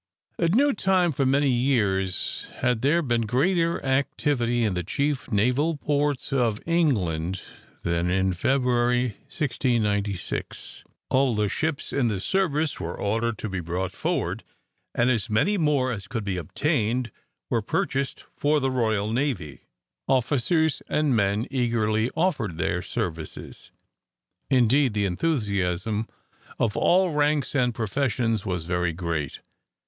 [0.39, 5.77] At no time for many years had there been greater activity in the chief naval
[5.77, 7.39] ports of England
[7.83, 10.83] than in February, 1696.
[11.11, 14.43] All the ships in the service were ordered to be brought forward,
[14.95, 17.11] and as many more as could be obtained
[17.51, 19.67] were purchased for the Royal Navy.
[20.07, 23.69] Officers and men eagerly offered their services;
[24.49, 26.07] indeed the enthusiasm
[26.57, 29.41] of all ranks and professions was very great.